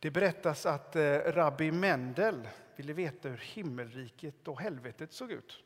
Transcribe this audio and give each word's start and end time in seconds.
Det 0.00 0.10
berättas 0.10 0.66
att 0.66 0.96
eh, 0.96 1.18
rabbi 1.18 1.72
Mendel 1.72 2.48
ville 2.76 2.92
veta 2.92 3.28
hur 3.28 3.36
himmelriket 3.36 4.48
och 4.48 4.60
helvetet 4.60 5.12
såg 5.12 5.32
ut. 5.32 5.62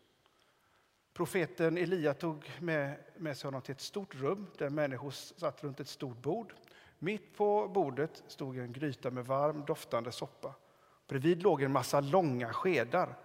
Profeten 1.13 1.79
Elia 1.79 2.15
tog 2.15 2.51
med, 2.61 2.97
med 3.17 3.37
sig 3.37 3.49
honom 3.49 3.63
till 3.63 3.73
ett 3.73 3.81
stort 3.81 4.15
rum 4.15 4.47
där 4.59 4.71
människor 4.71 5.11
satt 5.11 5.65
runt 5.65 5.81
ett 5.81 5.89
stort 5.89 6.23
bord. 6.23 6.55
Mitt 6.99 7.37
på 7.37 7.69
bordet 7.69 8.23
stod 8.27 8.59
en 8.59 8.73
gryta 8.73 9.11
med 9.11 9.27
varm 9.27 9.65
doftande 9.67 10.13
soppa. 10.13 10.55
Bredvid 11.09 11.43
låg 11.43 11.63
en 11.63 11.73
massa 11.73 12.01
långa 12.01 12.53
skedar, 12.53 13.19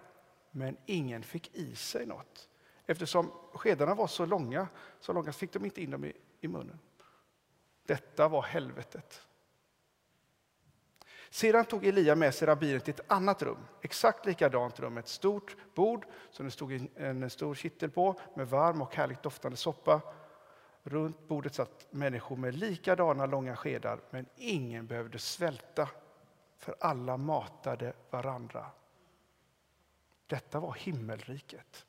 men 0.50 0.76
ingen 0.86 1.22
fick 1.22 1.54
i 1.54 1.74
sig 1.74 2.06
något. 2.06 2.48
Eftersom 2.86 3.30
skedarna 3.52 3.94
var 3.94 4.06
så 4.06 4.26
långa, 4.26 4.68
så 5.00 5.12
långa 5.12 5.32
fick 5.32 5.52
de 5.52 5.64
inte 5.64 5.82
in 5.82 5.90
dem 5.90 6.04
i, 6.04 6.12
i 6.40 6.48
munnen. 6.48 6.78
Detta 7.86 8.28
var 8.28 8.42
helvetet. 8.42 9.26
Sedan 11.36 11.64
tog 11.64 11.86
Elia 11.86 12.14
med 12.14 12.34
sig 12.34 12.48
rabbinen 12.48 12.80
till 12.80 12.94
ett 12.94 13.12
annat 13.12 13.42
rum, 13.42 13.66
exakt 13.82 14.26
likadant 14.26 14.80
rum, 14.80 14.98
ett 14.98 15.08
stort 15.08 15.56
bord 15.74 16.06
som 16.30 16.44
det 16.46 16.50
stod 16.50 16.88
en 16.96 17.30
stor 17.30 17.54
kittel 17.54 17.90
på 17.90 18.20
med 18.34 18.48
varm 18.48 18.82
och 18.82 18.94
härligt 18.94 19.22
doftande 19.22 19.56
soppa. 19.56 20.00
Runt 20.82 21.28
bordet 21.28 21.54
satt 21.54 21.86
människor 21.90 22.36
med 22.36 22.54
likadana 22.54 23.26
långa 23.26 23.56
skedar, 23.56 24.00
men 24.10 24.26
ingen 24.36 24.86
behövde 24.86 25.18
svälta, 25.18 25.88
för 26.58 26.76
alla 26.80 27.16
matade 27.16 27.92
varandra. 28.10 28.66
Detta 30.26 30.60
var 30.60 30.74
himmelriket. 30.74 31.86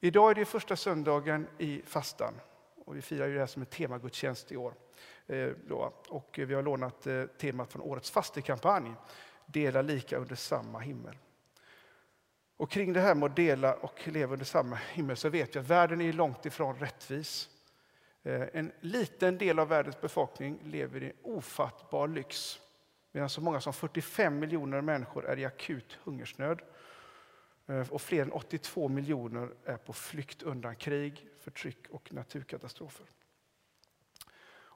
Idag 0.00 0.30
är 0.30 0.34
det 0.34 0.44
första 0.44 0.76
söndagen 0.76 1.48
i 1.58 1.82
fastan 1.82 2.34
och 2.84 2.96
vi 2.96 3.02
firar 3.02 3.26
ju 3.26 3.34
det 3.34 3.40
här 3.40 3.46
som 3.46 3.62
en 3.62 3.66
temagudstjänst 3.66 4.52
i 4.52 4.56
år. 4.56 4.74
Eh, 5.26 5.50
och 6.08 6.38
vi 6.42 6.54
har 6.54 6.62
lånat 6.62 7.06
eh, 7.06 7.24
temat 7.24 7.72
från 7.72 7.82
årets 7.82 8.10
fastekampanj, 8.10 8.94
Dela 9.46 9.82
lika 9.82 10.16
under 10.16 10.34
samma 10.34 10.78
himmel. 10.78 11.16
Och 12.56 12.70
kring 12.70 12.92
det 12.92 13.00
här 13.00 13.14
med 13.14 13.30
att 13.30 13.36
dela 13.36 13.74
och 13.74 14.08
leva 14.08 14.32
under 14.32 14.46
samma 14.46 14.76
himmel 14.76 15.16
så 15.16 15.28
vet 15.28 15.56
vi 15.56 15.60
att 15.60 15.66
världen 15.66 16.00
är 16.00 16.12
långt 16.12 16.46
ifrån 16.46 16.76
rättvis. 16.78 17.48
Eh, 18.22 18.42
en 18.52 18.72
liten 18.80 19.38
del 19.38 19.58
av 19.58 19.68
världens 19.68 20.00
befolkning 20.00 20.58
lever 20.64 21.02
i 21.02 21.12
ofattbar 21.22 22.08
lyx 22.08 22.60
medan 23.12 23.30
så 23.30 23.40
många 23.40 23.60
som 23.60 23.72
45 23.72 24.38
miljoner 24.38 24.80
människor 24.80 25.26
är 25.26 25.38
i 25.38 25.44
akut 25.44 25.98
hungersnöd 26.04 26.60
och 27.90 28.02
fler 28.02 28.22
än 28.22 28.32
82 28.32 28.88
miljoner 28.88 29.50
är 29.64 29.76
på 29.76 29.92
flykt 29.92 30.42
undan 30.42 30.76
krig, 30.76 31.28
förtryck 31.40 31.88
och 31.90 32.12
naturkatastrofer. 32.12 33.06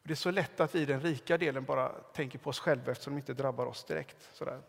Och 0.02 0.08
det 0.08 0.12
är 0.12 0.16
så 0.16 0.30
lätt 0.30 0.60
att 0.60 0.74
vi 0.74 0.80
i 0.80 0.86
den 0.86 1.00
rika 1.00 1.38
delen 1.38 1.64
bara 1.64 1.88
tänker 1.88 2.38
på 2.38 2.50
oss 2.50 2.60
själva 2.60 2.92
eftersom 2.92 3.14
det 3.14 3.18
inte 3.18 3.34
drabbar 3.34 3.66
oss 3.66 3.84
direkt. 3.84 4.28
Sådär. 4.32 4.60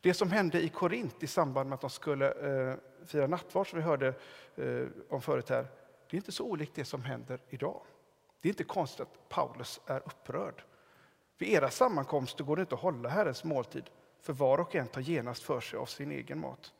Det 0.00 0.14
som 0.14 0.30
hände 0.30 0.62
i 0.62 0.68
Korint 0.68 1.22
i 1.22 1.26
samband 1.26 1.68
med 1.68 1.74
att 1.74 1.80
de 1.80 1.90
skulle 1.90 2.32
eh, 2.32 2.76
fira 3.04 3.26
nattvard, 3.26 3.70
som 3.70 3.78
vi 3.78 3.84
hörde 3.84 4.14
eh, 4.56 4.86
om 5.08 5.22
förut 5.22 5.48
här, 5.48 5.66
det 6.10 6.16
är 6.16 6.18
inte 6.18 6.32
så 6.32 6.44
olikt 6.44 6.74
det 6.74 6.84
som 6.84 7.02
händer 7.04 7.38
idag. 7.48 7.80
Det 8.40 8.48
är 8.48 8.50
inte 8.50 8.64
konstigt 8.64 9.00
att 9.00 9.28
Paulus 9.28 9.80
är 9.86 10.00
upprörd. 10.04 10.62
Vid 11.38 11.48
era 11.48 11.70
sammankomster 11.70 12.44
går 12.44 12.56
det 12.56 12.60
inte 12.60 12.74
att 12.74 12.80
hålla 12.80 13.08
Herrens 13.08 13.44
måltid, 13.44 13.90
för 14.20 14.32
var 14.32 14.60
och 14.60 14.74
en 14.74 14.86
tar 14.86 15.00
genast 15.00 15.42
för 15.42 15.60
sig 15.60 15.78
av 15.78 15.86
sin 15.86 16.10
egen 16.10 16.40
mat. 16.40 16.72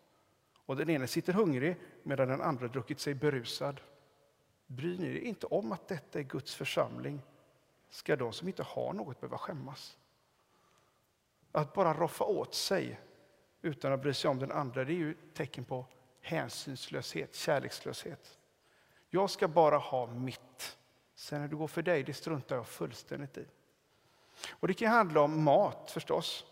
Och 0.66 0.76
den 0.76 0.90
ene 0.90 1.06
sitter 1.06 1.32
hungrig 1.32 1.76
medan 2.02 2.28
den 2.28 2.40
andra 2.40 2.68
druckit 2.68 3.00
sig 3.00 3.14
berusad. 3.14 3.80
Bryr 4.66 4.98
ni 4.98 5.06
er 5.06 5.20
inte 5.20 5.46
om 5.46 5.72
att 5.72 5.88
detta 5.88 6.18
är 6.18 6.22
Guds 6.22 6.54
församling 6.54 7.22
ska 7.94 8.16
de 8.16 8.32
som 8.32 8.48
inte 8.48 8.62
har 8.62 8.92
något 8.92 9.20
behöva 9.20 9.38
skämmas. 9.38 9.98
Att 11.52 11.72
bara 11.72 11.94
roffa 11.94 12.24
åt 12.24 12.54
sig 12.54 13.00
utan 13.62 13.92
att 13.92 14.02
bry 14.02 14.14
sig 14.14 14.30
om 14.30 14.38
den 14.38 14.52
andra, 14.52 14.84
det 14.84 14.92
är 14.92 14.96
ju 14.96 15.14
tecken 15.14 15.64
på 15.64 15.86
hänsynslöshet, 16.20 17.34
kärlekslöshet. 17.34 18.38
Jag 19.10 19.30
ska 19.30 19.48
bara 19.48 19.76
ha 19.76 20.06
mitt. 20.06 20.78
Sen 21.14 21.40
när 21.40 21.48
det 21.48 21.56
går 21.56 21.66
för 21.66 21.82
dig, 21.82 22.02
det 22.02 22.14
struntar 22.14 22.56
jag 22.56 22.66
fullständigt 22.66 23.38
i. 23.38 23.46
Och 24.50 24.68
Det 24.68 24.74
kan 24.74 24.92
handla 24.92 25.20
om 25.20 25.44
mat 25.44 25.90
förstås, 25.90 26.44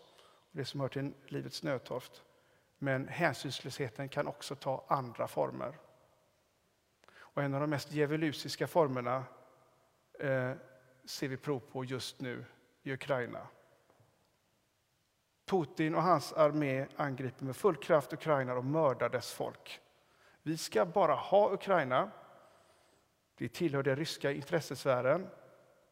det 0.51 0.65
som 0.65 0.79
hör 0.79 0.87
till 0.87 1.13
livets 1.27 1.63
nödtorft. 1.63 2.23
Men 2.77 3.07
hänsynslösheten 3.07 4.09
kan 4.09 4.27
också 4.27 4.55
ta 4.55 4.85
andra 4.87 5.27
former. 5.27 5.77
Och 7.15 7.43
en 7.43 7.53
av 7.53 7.61
de 7.61 7.69
mest 7.69 7.91
djävulusiska 7.91 8.67
formerna 8.67 9.23
eh, 10.19 10.53
ser 11.05 11.27
vi 11.27 11.37
prov 11.37 11.59
på 11.59 11.85
just 11.85 12.21
nu 12.21 12.45
i 12.83 12.93
Ukraina. 12.93 13.47
Putin 15.45 15.95
och 15.95 16.03
hans 16.03 16.33
armé 16.33 16.87
angriper 16.95 17.45
med 17.45 17.55
full 17.55 17.75
kraft 17.75 18.13
Ukraina 18.13 18.53
och 18.53 18.65
mördar 18.65 19.09
dess 19.09 19.33
folk. 19.33 19.81
Vi 20.41 20.57
ska 20.57 20.85
bara 20.85 21.13
ha 21.13 21.53
Ukraina. 21.53 22.11
Det 23.35 23.49
tillhör 23.49 23.83
den 23.83 23.95
ryska 23.95 24.31
intressesfären. 24.31 25.27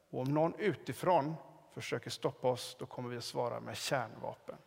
Och 0.09 0.22
om 0.22 0.33
någon 0.33 0.55
utifrån 0.55 1.35
försöker 1.72 2.09
stoppa 2.09 2.47
oss, 2.47 2.75
då 2.79 2.85
kommer 2.85 3.09
vi 3.09 3.17
att 3.17 3.23
svara 3.23 3.59
med 3.59 3.78
kärnvapen. 3.78 4.57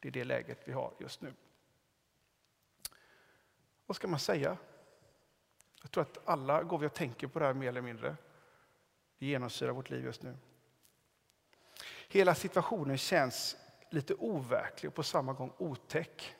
Det 0.00 0.08
är 0.08 0.12
det 0.12 0.24
läget 0.24 0.60
vi 0.64 0.72
har 0.72 0.94
just 0.98 1.20
nu. 1.20 1.32
Vad 3.86 3.96
ska 3.96 4.08
man 4.08 4.20
säga? 4.20 4.56
Jag 5.82 5.90
tror 5.90 6.02
att 6.02 6.18
alla 6.24 6.62
går 6.62 6.78
vi 6.78 6.86
och 6.86 6.94
tänker 6.94 7.26
på 7.26 7.38
det 7.38 7.44
här 7.44 7.54
mer 7.54 7.68
eller 7.68 7.80
mindre. 7.80 8.16
Det 9.22 9.26
genomsyrar 9.26 9.72
vårt 9.72 9.90
liv 9.90 10.04
just 10.04 10.22
nu. 10.22 10.36
Hela 12.08 12.34
situationen 12.34 12.98
känns 12.98 13.56
lite 13.90 14.14
overklig 14.14 14.88
och 14.88 14.94
på 14.94 15.02
samma 15.02 15.32
gång 15.32 15.52
otäck. 15.58 16.36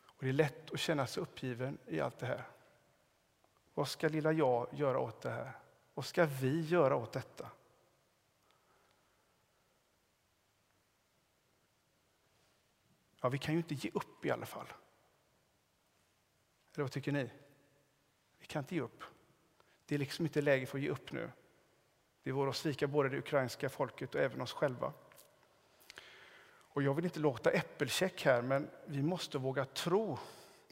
Och 0.00 0.24
det 0.24 0.28
är 0.28 0.32
lätt 0.32 0.70
att 0.72 0.80
känna 0.80 1.06
sig 1.06 1.22
uppgiven 1.22 1.78
i 1.86 2.00
allt 2.00 2.18
det 2.18 2.26
här. 2.26 2.48
Vad 3.74 3.88
ska 3.88 4.08
lilla 4.08 4.32
jag 4.32 4.68
göra 4.74 4.98
åt 4.98 5.20
det 5.20 5.30
här? 5.30 5.52
Vad 5.94 6.04
ska 6.04 6.24
vi 6.24 6.60
göra 6.60 6.96
åt 6.96 7.12
detta? 7.12 7.50
Ja, 13.20 13.28
vi 13.28 13.38
kan 13.38 13.54
ju 13.54 13.58
inte 13.58 13.74
ge 13.74 13.90
upp 13.94 14.24
i 14.24 14.30
alla 14.30 14.46
fall. 14.46 14.66
Eller 16.74 16.84
vad 16.84 16.92
tycker 16.92 17.12
ni? 17.12 17.30
Vi 18.38 18.46
kan 18.46 18.62
inte 18.62 18.74
ge 18.74 18.80
upp. 18.80 19.04
Det 19.90 19.96
är 19.96 19.98
liksom 19.98 20.26
inte 20.26 20.40
läge 20.40 20.66
för 20.66 20.78
att 20.78 20.84
ge 20.84 20.90
upp 20.90 21.12
nu. 21.12 21.30
Det 22.22 22.32
vore 22.32 22.50
att 22.50 22.56
svika 22.56 22.86
både 22.86 23.08
det 23.08 23.18
ukrainska 23.18 23.68
folket 23.68 24.14
och 24.14 24.20
även 24.20 24.40
oss 24.40 24.52
själva. 24.52 24.92
Och 26.48 26.82
jag 26.82 26.94
vill 26.94 27.04
inte 27.04 27.20
låta 27.20 27.50
äppelcheck 27.50 28.24
här, 28.24 28.42
men 28.42 28.70
vi 28.86 29.02
måste 29.02 29.38
våga 29.38 29.64
tro 29.64 30.18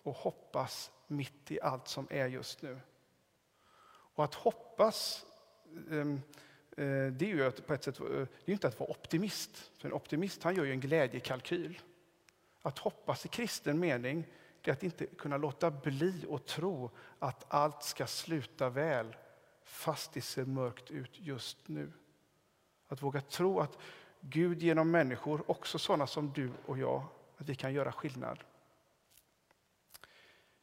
och 0.03 0.15
hoppas 0.15 0.91
mitt 1.07 1.51
i 1.51 1.61
allt 1.61 1.89
som 1.89 2.07
är 2.11 2.27
just 2.27 2.63
nu. 2.63 2.81
Och 3.89 4.25
att 4.25 4.35
hoppas, 4.35 5.27
ehm, 5.91 6.21
eh, 6.71 7.13
det 7.13 7.31
är 7.31 7.35
ju 7.35 7.51
på 7.51 7.75
ett 7.75 7.85
sätt, 7.85 8.01
eh, 8.01 8.07
det 8.07 8.29
är 8.45 8.53
inte 8.53 8.69
att 8.69 8.81
vara 8.81 8.91
optimist. 8.91 9.71
För 9.79 9.89
en 9.89 9.95
optimist 9.95 10.43
han 10.43 10.55
gör 10.55 10.65
ju 10.65 10.73
en 10.73 10.81
glädjekalkyl. 10.81 11.81
Att 12.63 12.79
hoppas 12.79 13.25
i 13.25 13.29
kristen 13.29 13.81
mening, 13.81 14.25
det 14.69 14.73
är 14.73 14.77
att 14.77 14.83
inte 14.83 15.07
kunna 15.07 15.37
låta 15.37 15.71
bli 15.71 16.27
att 16.31 16.47
tro 16.47 16.91
att 17.19 17.45
allt 17.49 17.83
ska 17.83 18.07
sluta 18.07 18.69
väl 18.69 19.17
fast 19.65 20.13
det 20.13 20.21
ser 20.21 20.45
mörkt 20.45 20.91
ut 20.91 21.11
just 21.13 21.69
nu. 21.69 21.93
Att 22.89 23.03
våga 23.03 23.21
tro 23.21 23.61
att 23.61 23.79
Gud 24.21 24.63
genom 24.63 24.91
människor, 24.91 25.51
också 25.51 25.79
sådana 25.79 26.07
som 26.07 26.33
du 26.33 26.51
och 26.67 26.79
jag, 26.79 27.05
att 27.37 27.49
vi 27.49 27.55
kan 27.55 27.73
göra 27.73 27.93
skillnad. 27.93 28.39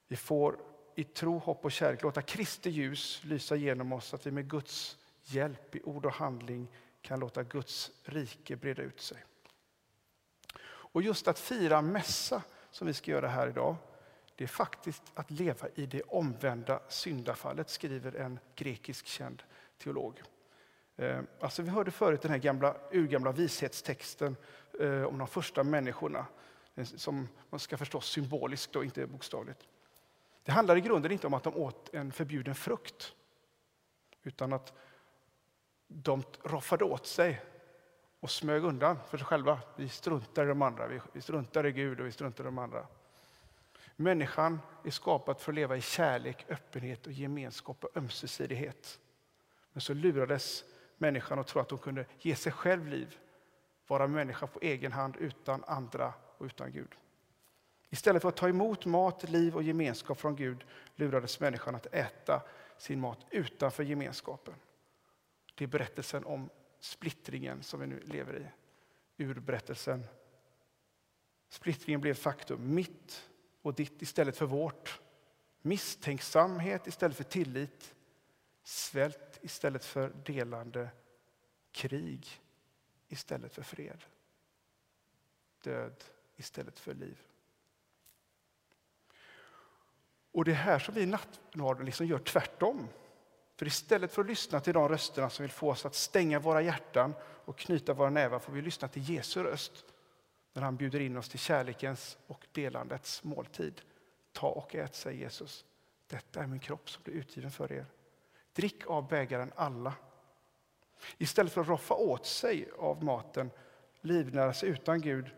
Vi 0.08 0.16
får 0.16 0.60
i 0.96 1.04
tro, 1.04 1.38
hopp 1.38 1.66
och 1.66 1.72
kärlek 1.72 2.02
låta 2.04 2.22
Kristi 2.22 2.70
ljus 2.70 3.24
lysa 3.24 3.56
genom 3.56 3.94
oss 3.94 4.06
så 4.06 4.16
att 4.16 4.26
vi 4.26 4.32
med 4.32 4.50
Guds 4.50 4.98
hjälp 5.24 5.76
i 5.76 5.82
ord 5.84 6.06
och 6.06 6.14
handling 6.14 6.68
kan 7.02 7.20
låta 7.20 7.44
Guds 7.44 7.92
rike 8.04 8.56
breda 8.56 8.82
ut 8.82 9.02
sig. 9.02 9.24
Och 10.68 11.02
just 11.02 11.28
att 11.28 11.40
fira 11.40 11.82
mässa 11.82 12.44
som 12.72 12.88
vi 12.88 12.94
ska 12.94 13.12
göra 13.12 13.28
här 13.28 13.48
idag, 13.48 13.76
det 14.36 14.44
är 14.44 14.48
faktiskt 14.48 15.04
att 15.14 15.32
leva 15.32 15.68
i 15.76 15.86
det 15.86 16.02
omvända 16.02 16.80
syndafallet, 16.88 17.70
skriver 17.70 18.16
en 18.16 18.40
grekisk 18.56 19.06
känd 19.06 19.44
teolog. 19.78 20.22
Eh, 20.96 21.22
alltså 21.40 21.62
vi 21.62 21.70
hörde 21.70 21.92
förut 21.92 22.22
den 22.22 22.32
här 22.32 22.38
gamla, 22.38 22.76
urgamla 22.92 23.32
vishetstexten 23.32 24.36
eh, 24.80 25.04
om 25.04 25.18
de 25.18 25.28
första 25.28 25.64
människorna, 25.64 26.26
eh, 26.76 26.84
som 26.84 27.28
man 27.50 27.60
ska 27.60 27.78
förstå 27.78 28.02
symboliskt 28.02 28.76
och 28.76 28.84
inte 28.86 29.08
bokstavligt. 29.08 29.68
Det 30.44 30.52
handlar 30.52 30.78
i 30.78 30.82
grunden 30.82 31.12
inte 31.12 31.28
om 31.28 31.34
att 31.34 31.44
de 31.44 31.56
åt 31.56 31.94
en 31.94 32.12
förbjuden 32.12 32.56
frukt, 32.56 33.16
utan 34.24 34.54
att 34.54 34.74
de 35.88 36.24
roffade 36.44 36.84
åt 36.84 37.08
sig 37.08 37.42
och 38.20 38.32
smög 38.32 38.64
undan 38.64 38.98
för 39.10 39.18
sig 39.18 39.26
själva. 39.26 39.60
Vi 39.76 39.90
struntar 39.90 40.46
i 40.46 40.48
de 40.48 40.62
andra, 40.62 40.88
vi 41.14 41.22
struntar 41.22 41.66
i 41.66 41.72
Gud 41.72 42.00
och 42.00 42.06
vi 42.06 42.12
struntar 42.12 42.44
i 42.44 42.46
de 42.46 42.58
andra. 42.58 42.88
Människan 43.96 44.60
är 44.84 44.92
skapad 44.92 45.40
för 45.40 45.52
att 45.52 45.56
leva 45.56 45.78
i 45.78 45.82
kärlek, 45.82 46.46
öppenhet 46.50 47.06
och 47.06 47.12
gemenskap 47.12 47.84
och 47.84 47.98
ömsesidighet. 47.98 49.00
Men 49.74 49.82
så 49.82 49.94
lurades 49.94 50.64
människan 50.98 51.40
att 51.40 51.48
tro 51.48 51.62
att 51.62 51.72
hon 51.72 51.80
kunde 51.80 52.06
ge 52.20 52.36
sig 52.36 52.52
själv 52.52 52.88
liv, 52.88 53.18
vara 53.88 54.08
människa 54.08 54.48
på 54.48 54.60
egen 54.62 54.92
hand 54.92 55.16
utan 55.20 55.64
andra 55.64 56.14
och 56.38 56.46
utan 56.46 56.72
Gud. 56.72 56.96
Istället 57.90 58.22
för 58.22 58.30
att 58.30 58.36
ta 58.36 58.50
emot 58.50 58.86
mat, 58.86 59.30
liv 59.30 59.56
och 59.56 59.64
gemenskap 59.64 60.20
från 60.20 60.36
Gud 60.36 60.66
lurades 60.96 61.40
människan 61.40 61.76
att 61.76 61.86
äta 61.86 62.42
sin 62.78 63.00
mat 63.00 63.26
utanför 63.30 63.84
gemenskapen. 63.84 64.54
Det 65.56 65.64
är 65.64 65.68
berättelsen 65.68 66.26
om 66.26 66.50
splittringen 66.80 67.64
som 67.64 67.80
vi 67.80 67.88
nu 67.88 68.00
lever 68.00 68.38
i. 68.38 68.48
Urberättelsen. 69.24 70.04
Splittringen 71.50 72.02
blev 72.02 72.14
faktum, 72.14 72.76
mitt 72.76 73.30
och 73.66 73.74
ditt 73.74 74.02
istället 74.02 74.38
för 74.38 74.46
vårt. 74.46 75.02
Misstänksamhet 75.62 76.88
istället 76.88 77.18
för 77.18 77.24
tillit. 77.24 77.96
Svält 78.64 79.40
istället 79.42 79.86
för 79.86 80.10
delande. 80.26 80.90
Krig 81.72 82.42
istället 83.08 83.54
för 83.54 83.64
fred. 83.64 84.04
Död 85.64 86.04
istället 86.36 86.80
för 86.80 86.94
liv. 86.94 87.22
Och 90.32 90.46
det 90.46 90.52
är 90.52 90.56
här 90.56 90.80
som 90.80 90.94
vi 90.94 91.02
i 91.02 91.06
nattvarden 91.06 91.86
liksom 91.86 92.08
gör 92.08 92.20
tvärtom. 92.20 92.88
För 93.56 93.66
istället 93.66 94.14
för 94.14 94.22
att 94.22 94.28
lyssna 94.28 94.60
till 94.60 94.74
de 94.74 94.90
rösterna 94.90 95.30
som 95.30 95.44
vill 95.44 95.52
få 95.52 95.70
oss 95.70 95.86
att 95.86 95.96
stänga 95.96 96.40
våra 96.40 96.62
hjärtan 96.62 97.14
och 97.22 97.58
knyta 97.58 97.94
våra 97.94 98.10
nävar 98.10 98.40
får 98.40 98.54
vi 98.54 98.62
lyssna 98.62 98.88
till 98.88 99.10
Jesu 99.10 99.44
röst 99.44 99.86
när 100.56 100.62
han 100.62 100.76
bjuder 100.76 101.00
in 101.00 101.18
oss 101.18 101.30
till 101.30 101.40
kärlekens 101.40 102.18
och 102.28 102.48
delandets 102.52 103.24
måltid. 103.24 103.82
Ta 104.32 104.48
och 104.48 104.76
ät, 104.76 104.96
säger 104.96 105.20
Jesus. 105.20 105.66
Detta 106.08 106.44
är 106.44 106.48
min 106.48 106.60
kropp 106.60 106.90
som 106.90 107.04
blir 107.04 107.14
utgiven 107.14 107.52
för 107.52 107.72
er. 107.72 107.86
Drick 108.54 108.88
av 108.88 109.08
bägaren 109.08 109.52
alla. 109.56 109.94
Istället 111.18 111.54
för 111.54 111.62
att 111.62 111.68
roffa 111.68 111.94
åt 111.94 112.26
sig 112.26 112.70
av 112.78 113.04
maten, 113.04 113.52
livnära 114.02 114.54
sig 114.54 114.70
utan 114.70 115.02
Gud, 115.02 115.30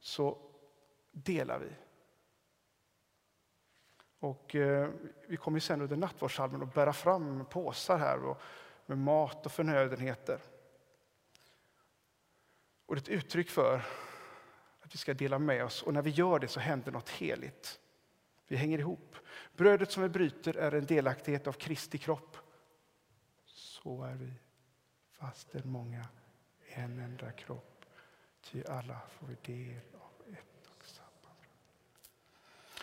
så 0.00 0.38
delar 1.12 1.58
vi. 1.58 1.70
Och 4.18 4.54
eh, 4.54 4.90
vi 5.26 5.36
kommer 5.36 5.60
sen 5.60 5.80
under 5.80 5.96
nattvardssalmen 5.96 6.62
att 6.62 6.74
bära 6.74 6.92
fram 6.92 7.44
påsar 7.46 7.98
här 7.98 8.24
och, 8.24 8.40
med 8.86 8.98
mat 8.98 9.46
och 9.46 9.52
förnödenheter. 9.52 10.40
Och 12.86 12.94
det 12.94 12.98
är 12.98 13.02
ett 13.02 13.08
uttryck 13.24 13.50
för 13.50 13.82
att 14.90 14.94
vi 14.94 14.98
ska 14.98 15.14
dela 15.14 15.38
med 15.38 15.64
oss 15.64 15.82
och 15.82 15.94
när 15.94 16.02
vi 16.02 16.10
gör 16.10 16.38
det 16.38 16.48
så 16.48 16.60
händer 16.60 16.92
något 16.92 17.08
heligt. 17.08 17.80
Vi 18.48 18.56
hänger 18.56 18.78
ihop. 18.78 19.16
Brödet 19.56 19.92
som 19.92 20.02
vi 20.02 20.08
bryter 20.08 20.56
är 20.56 20.72
en 20.72 20.86
delaktighet 20.86 21.46
av 21.46 21.52
Kristi 21.52 21.98
kropp. 21.98 22.36
Så 23.46 24.04
är 24.04 24.14
vi, 24.14 24.32
fastän 25.12 25.62
många, 25.64 26.06
en 26.68 26.98
enda 26.98 27.32
kropp. 27.32 27.84
Ty 28.42 28.64
alla 28.64 29.00
får 29.08 29.26
vi 29.26 29.36
del 29.54 29.82
av 29.94 30.34
ett 30.34 30.68
och 30.76 30.84
samma 30.84 31.34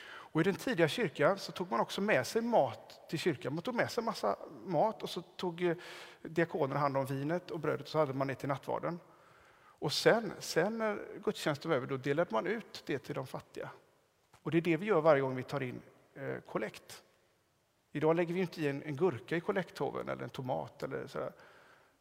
Och 0.10 0.42
I 0.42 0.44
den 0.44 0.56
tidiga 0.56 0.88
kyrkan 0.88 1.40
så 1.40 1.52
tog 1.52 1.72
man 1.72 1.80
också 1.80 2.02
med 2.02 2.28
sig 2.28 2.42
mat 2.42 3.10
till 3.10 3.20
kyrkan. 3.20 3.54
Man 3.54 3.64
tog 3.64 3.76
med 3.76 3.92
sig 3.92 4.04
massa 4.04 4.38
mat 4.66 5.04
och 5.04 5.10
så 5.10 5.22
tog 5.22 5.64
eh, 5.64 5.78
diakonerna 6.22 6.80
hand 6.80 6.98
om 6.98 7.06
vinet 7.06 7.52
och 7.52 7.60
brödet 7.60 7.82
och 7.82 7.88
så 7.88 7.98
hade 7.98 8.14
man 8.14 8.28
det 8.28 8.36
till 8.36 8.50
nattvarden. 8.50 9.00
Och 9.80 9.94
sen, 9.94 10.34
sen 10.40 10.78
när 10.78 11.00
gudstjänsten 11.24 11.70
var 11.70 11.76
över 11.76 11.88
då 11.88 11.98
delade 11.98 12.32
man 12.32 12.48
ut 12.48 12.84
det 12.86 13.00
till 13.00 13.16
de 13.16 13.28
fattiga. 13.28 13.70
Och 14.32 14.52
det 14.52 14.58
är 14.58 14.62
det 14.62 14.78
vi 14.78 14.86
gör 14.86 15.02
varje 15.02 15.22
gång 15.22 15.36
vi 15.36 15.44
tar 15.44 15.64
in 15.64 15.82
eh, 16.14 16.38
kollekt. 16.46 17.04
Idag 17.92 18.16
lägger 18.16 18.34
vi 18.34 18.40
inte 18.40 18.62
i 18.62 18.68
en, 18.68 18.84
en 18.84 18.96
gurka 18.96 19.38
i 19.38 19.42
kollekthoven 19.42 20.10
eller 20.10 20.24
en 20.24 20.30
tomat 20.30 20.84
eller, 20.84 21.08
sådär, 21.08 21.32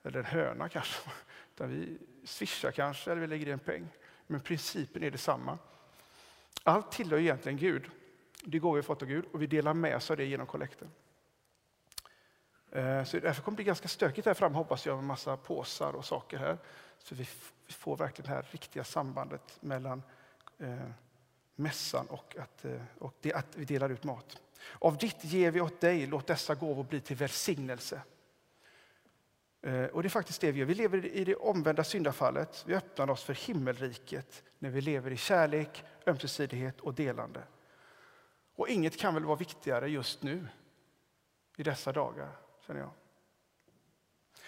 eller 0.02 0.18
en 0.18 0.24
höna 0.24 0.68
kanske. 0.68 1.10
Utan 1.54 1.70
vi 1.70 1.98
swishar 2.24 2.70
kanske 2.70 3.10
eller 3.10 3.20
vi 3.20 3.26
lägger 3.26 3.46
i 3.46 3.50
en 3.50 3.58
peng. 3.58 3.88
Men 4.26 4.40
principen 4.40 5.02
är 5.02 5.10
detsamma. 5.10 5.58
Allt 6.62 6.92
tillhör 6.92 7.18
egentligen 7.18 7.58
Gud. 7.58 7.90
Det 8.44 8.58
går 8.58 8.76
vi 8.76 8.82
fått 8.82 9.02
av 9.02 9.08
Gud 9.08 9.24
och 9.32 9.42
vi 9.42 9.46
delar 9.46 9.74
med 9.74 9.96
oss 9.96 10.10
av 10.10 10.16
det 10.16 10.24
genom 10.24 10.46
kollekten. 10.46 10.90
Eh, 12.76 13.04
så 13.04 13.18
därför 13.18 13.42
kommer 13.42 13.56
det 13.56 13.56
bli 13.56 13.64
ganska 13.64 13.88
stökigt 13.88 14.26
här 14.26 14.34
framme 14.34 14.56
hoppas 14.56 14.86
jag 14.86 14.96
med 14.96 15.04
massa 15.04 15.36
påsar 15.36 15.92
och 15.92 16.04
saker 16.04 16.38
här. 16.38 16.58
Så 16.98 17.14
vi, 17.14 17.28
får 17.68 17.96
verkligen 17.96 18.30
det 18.30 18.36
här 18.36 18.46
riktiga 18.50 18.84
sambandet 18.84 19.58
mellan 19.60 20.02
eh, 20.58 20.76
mässan 21.54 22.06
och, 22.06 22.36
att, 22.38 22.64
eh, 22.64 22.80
och 22.98 23.14
det, 23.20 23.32
att 23.32 23.56
vi 23.56 23.64
delar 23.64 23.90
ut 23.90 24.04
mat. 24.04 24.42
Av 24.78 24.96
ditt 24.96 25.24
ger 25.24 25.50
vi 25.50 25.60
åt 25.60 25.80
dig, 25.80 26.06
låt 26.06 26.26
dessa 26.26 26.54
gåvor 26.54 26.84
bli 26.84 27.00
till 27.00 27.16
välsignelse. 27.16 28.00
Eh, 29.62 29.84
och 29.84 30.02
det 30.02 30.06
är 30.06 30.10
faktiskt 30.10 30.40
det 30.40 30.52
vi 30.52 30.58
gör. 30.58 30.66
Vi 30.66 30.74
lever 30.74 31.06
i 31.06 31.24
det 31.24 31.34
omvända 31.34 31.84
syndafallet. 31.84 32.64
Vi 32.66 32.74
öppnar 32.74 33.10
oss 33.10 33.22
för 33.22 33.34
himmelriket 33.34 34.42
när 34.58 34.70
vi 34.70 34.80
lever 34.80 35.10
i 35.10 35.16
kärlek, 35.16 35.84
ömsesidighet 36.06 36.80
och 36.80 36.94
delande. 36.94 37.42
Och 38.54 38.68
inget 38.68 38.96
kan 38.96 39.14
väl 39.14 39.24
vara 39.24 39.36
viktigare 39.36 39.90
just 39.90 40.22
nu, 40.22 40.46
i 41.56 41.62
dessa 41.62 41.92
dagar, 41.92 42.28
känner 42.66 42.80
jag. 42.80 42.90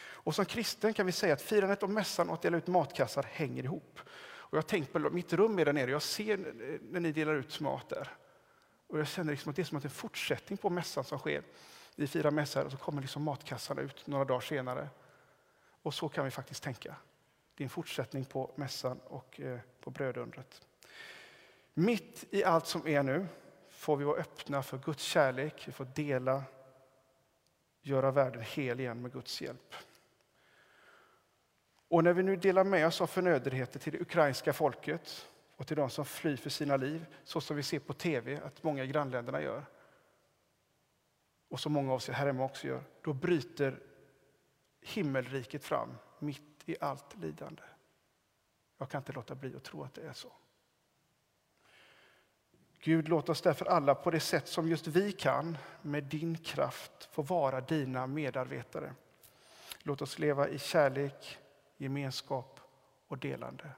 Och 0.01 0.35
som 0.35 0.45
kristen 0.45 0.95
kan 0.95 1.07
vi 1.07 1.13
säga 1.13 1.33
att 1.33 1.43
firandet 1.43 1.83
av 1.83 1.91
mässan 1.91 2.29
och 2.29 2.35
att 2.35 2.43
dela 2.43 2.57
ut 2.57 2.67
matkassar 2.67 3.23
hänger 3.23 3.65
ihop. 3.65 4.01
Och 4.21 4.57
jag 4.57 4.63
har 4.63 4.69
tänkt 4.69 4.93
på 4.93 4.99
mitt 4.99 5.33
rum 5.33 5.59
är 5.59 5.65
där 5.65 5.73
nere, 5.73 5.91
jag 5.91 6.03
ser 6.03 6.37
när 6.91 7.01
ni 7.01 7.13
delar 7.13 7.35
ut 7.35 7.61
mat 7.61 7.89
där. 7.89 8.17
Och 8.87 8.99
jag 8.99 9.09
känner 9.09 9.33
liksom 9.33 9.51
att 9.51 9.57
det 9.57 9.63
är 9.63 9.65
som 9.65 9.79
att 9.79 9.85
en 9.85 9.91
fortsättning 9.91 10.57
på 10.57 10.71
mässan 10.71 11.05
som 11.05 11.19
sker. 11.19 11.43
Vi 11.95 12.07
firar 12.07 12.31
mässa 12.31 12.65
och 12.65 12.71
så 12.71 12.77
kommer 12.77 13.03
liksom 13.03 13.23
matkassarna 13.23 13.81
ut 13.81 14.07
några 14.07 14.25
dagar 14.25 14.41
senare. 14.41 14.89
Och 15.83 15.95
så 15.95 16.09
kan 16.09 16.25
vi 16.25 16.31
faktiskt 16.31 16.63
tänka. 16.63 16.97
Det 17.55 17.63
är 17.63 17.65
en 17.65 17.71
fortsättning 17.71 18.25
på 18.25 18.51
mässan 18.55 19.01
och 19.05 19.41
eh, 19.41 19.59
på 19.81 19.91
brödundret. 19.91 20.61
Mitt 21.75 22.25
i 22.31 22.45
allt 22.45 22.67
som 22.67 22.87
är 22.87 23.03
nu 23.03 23.27
får 23.69 23.97
vi 23.97 24.05
vara 24.05 24.21
öppna 24.21 24.63
för 24.63 24.79
Guds 24.79 25.03
kärlek, 25.03 25.63
vi 25.69 25.73
får 25.73 25.85
dela, 25.85 26.43
göra 27.83 28.11
världen 28.11 28.43
hel 28.43 28.81
igen 28.81 29.03
med 29.03 29.13
Guds 29.13 29.41
hjälp. 29.41 29.75
Och 31.89 32.05
när 32.05 32.13
vi 32.13 32.23
nu 32.23 32.37
delar 32.37 32.65
med 32.65 32.87
oss 32.87 33.01
av 33.01 33.07
förnödenheter 33.07 33.79
till 33.81 33.93
det 33.93 34.01
ukrainska 34.01 34.53
folket 34.53 35.29
och 35.57 35.67
till 35.67 35.77
de 35.77 35.91
som 35.91 36.05
flyr 36.05 36.37
för 36.37 36.51
sina 36.51 36.77
liv, 36.77 37.07
så 37.25 37.41
som 37.41 37.57
vi 37.57 37.63
ser 37.63 37.79
på 37.79 37.93
tv 37.93 38.41
att 38.45 38.63
många 38.63 38.85
i 38.85 38.87
grannländerna 38.87 39.43
gör, 39.43 39.65
och 41.49 41.61
som 41.61 41.73
många 41.73 41.91
av 41.91 41.97
oss 41.97 42.09
här 42.09 42.27
hemma 42.27 42.45
också 42.45 42.67
gör, 42.67 42.83
då 43.03 43.13
bryter 43.13 43.81
himmelriket 44.81 45.65
fram 45.65 45.95
mitt 46.19 46.63
i 46.69 46.77
allt 46.81 47.17
lidande. 47.17 47.63
Jag 48.79 48.91
kan 48.91 49.01
inte 49.01 49.13
låta 49.13 49.35
bli 49.35 49.57
att 49.57 49.65
tro 49.65 49.83
att 49.83 49.95
det 49.95 50.03
är 50.03 50.13
så. 50.13 50.33
Gud, 52.81 53.09
låt 53.09 53.29
oss 53.29 53.43
därför 53.43 53.67
alla 53.67 53.95
på 53.95 54.11
det 54.11 54.21
sätt 54.21 54.49
som 54.49 54.69
just 54.69 54.87
vi 54.87 55.13
kan, 55.13 55.59
med 55.83 56.05
din 56.05 56.39
kraft, 56.39 57.09
få 57.13 57.23
vara 57.23 57.61
dina 57.61 58.07
medarbetare. 58.07 58.95
Låt 59.83 60.03
oss 60.03 60.19
leva 60.19 60.49
i 60.49 60.59
kärlek, 60.59 61.39
gemenskap 61.77 62.61
och 63.09 63.19
delande. 63.19 63.71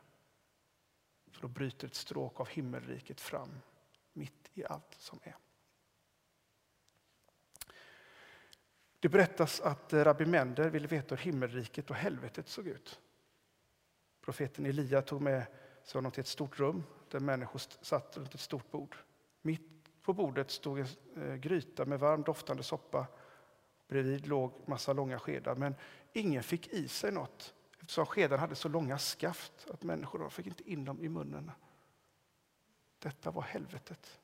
För 1.30 1.40
då 1.40 1.48
bryter 1.48 1.86
ett 1.86 1.94
stråk 1.94 2.40
av 2.40 2.48
himmelriket 2.48 3.20
fram 3.20 3.60
mitt 4.12 4.50
i 4.54 4.64
allt 4.64 4.94
som 4.98 5.18
är. 5.22 5.36
Det 9.00 9.08
berättas 9.08 9.60
att 9.60 9.92
eh, 9.92 10.04
rabbi 10.04 10.26
Mender 10.26 10.70
ville 10.70 10.86
veta 10.86 11.14
hur 11.14 11.24
himmelriket 11.24 11.90
och 11.90 11.96
helvetet 11.96 12.48
såg 12.48 12.66
ut. 12.66 13.00
Profeten 14.20 14.66
Elia 14.66 15.02
tog 15.02 15.22
med 15.22 15.46
sig 15.84 15.98
honom 15.98 16.12
till 16.12 16.20
ett 16.20 16.26
stort 16.26 16.58
rum 16.58 16.84
där 17.10 17.20
människor 17.20 17.58
satt 17.80 18.16
runt 18.16 18.34
ett 18.34 18.40
stort 18.40 18.70
bord. 18.70 18.96
Mitt 19.42 20.02
på 20.02 20.12
bordet 20.12 20.50
stod 20.50 20.78
en 20.78 20.86
eh, 21.16 21.34
gryta 21.34 21.84
med 21.84 22.00
varm 22.00 22.22
doftande 22.22 22.62
soppa. 22.62 23.06
Bredvid 23.88 24.26
låg 24.26 24.52
massa 24.66 24.92
långa 24.92 25.18
skedar, 25.18 25.54
men 25.54 25.74
ingen 26.12 26.42
fick 26.42 26.68
i 26.68 26.88
sig 26.88 27.12
något 27.12 27.54
eftersom 27.80 28.06
skedarna 28.06 28.40
hade 28.40 28.54
så 28.54 28.68
långa 28.68 28.98
skaft 28.98 29.66
att 29.70 29.82
människor 29.82 30.28
fick 30.28 30.46
inte 30.46 30.70
in 30.70 30.84
dem 30.84 31.00
i 31.00 31.08
munnen. 31.08 31.50
Detta 32.98 33.30
var 33.30 33.42
helvetet. 33.42 34.20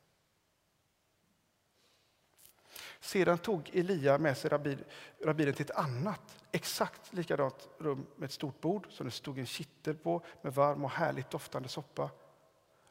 Sedan 3.01 3.39
tog 3.39 3.71
Elia 3.73 4.19
med 4.19 4.39
sig 4.39 4.51
rabbinen 4.51 5.55
till 5.55 5.65
ett 5.65 5.71
annat, 5.71 6.45
exakt 6.53 7.13
likadant 7.13 7.69
rum 7.79 8.07
med 8.17 8.27
ett 8.27 8.33
stort 8.33 8.61
bord 8.61 8.87
som 8.91 9.07
det 9.07 9.13
stod 9.13 9.39
en 9.39 9.47
kittel 9.47 9.97
på 9.97 10.25
med 10.43 10.55
varm 10.55 10.85
och 10.85 10.91
härligt 10.91 11.31
doftande 11.31 11.69
soppa. 11.69 12.11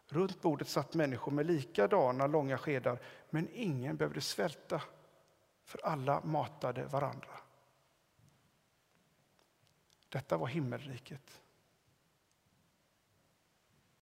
Runt 0.07 0.41
bordet 0.41 0.67
satt 0.67 0.93
människor 0.93 1.31
med 1.31 1.45
likadana 1.45 2.27
långa 2.27 2.57
skedar, 2.57 2.99
men 3.29 3.49
ingen 3.53 3.97
behövde 3.97 4.21
svälta, 4.21 4.81
för 5.63 5.85
alla 5.85 6.21
matade 6.23 6.85
varandra. 6.85 7.39
Detta 10.09 10.37
var 10.37 10.47
himmelriket. 10.47 11.41